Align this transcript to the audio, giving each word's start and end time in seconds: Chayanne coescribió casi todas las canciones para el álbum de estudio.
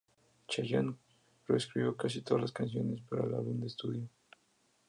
Chayanne 0.47 0.97
coescribió 1.45 1.95
casi 1.95 2.23
todas 2.23 2.41
las 2.41 2.51
canciones 2.51 3.01
para 3.01 3.23
el 3.23 3.35
álbum 3.35 3.59
de 3.59 3.67
estudio. 3.67 4.09